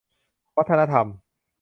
[0.57, 1.07] วัฒนธรรม